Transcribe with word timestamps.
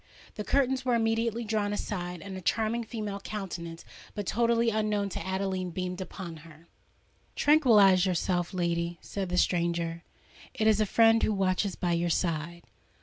The 0.33 0.43
curtains 0.43 0.83
were 0.83 0.95
immediately 0.95 1.43
drawn 1.43 1.71
aside; 1.73 2.23
and 2.23 2.35
a 2.35 2.41
charming 2.41 2.83
female 2.83 3.19
countenance, 3.19 3.85
but 4.15 4.25
totally 4.25 4.71
unknown 4.71 5.09
to 5.09 5.23
Adeline, 5.23 5.69
beamed 5.69 6.01
upon 6.01 6.37
her. 6.37 6.65
"Tranquillise 7.35 8.07
yourself, 8.07 8.51
lady," 8.51 8.97
said 8.99 9.29
the 9.29 9.37
stranger: 9.37 10.01
"it 10.55 10.65
is 10.65 10.81
a 10.81 10.87
friend 10.87 11.21
who 11.21 11.31
watches 11.31 11.75
by 11.75 11.91
your 11.91 12.09
side." 12.09 12.63